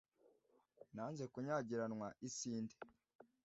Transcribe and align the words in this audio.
Nanze 0.95 1.23
kunyagiranwa 1.33 2.07
isinde 2.27 2.75